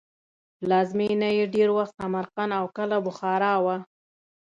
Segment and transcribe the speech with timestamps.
[0.57, 3.77] پلازمینه یې ډېر وخت سمرقند او کله بخارا وه.